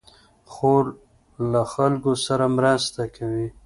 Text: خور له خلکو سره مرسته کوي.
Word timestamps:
خور 0.51 0.85
له 1.51 1.61
خلکو 1.73 2.11
سره 2.25 2.45
مرسته 2.57 3.03
کوي. 3.15 3.47